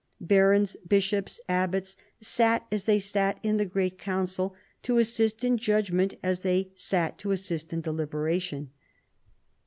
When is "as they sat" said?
2.71-3.39, 6.23-7.19